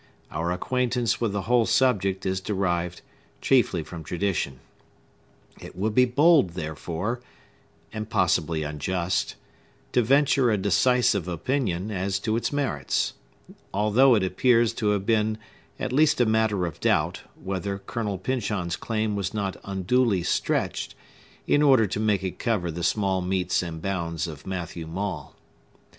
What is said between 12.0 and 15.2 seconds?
to its merits; although it appears to have